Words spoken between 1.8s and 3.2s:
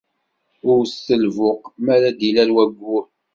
mi ara d-ilal wayyur.